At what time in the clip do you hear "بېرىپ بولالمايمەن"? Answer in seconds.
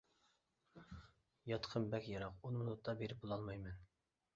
3.05-3.83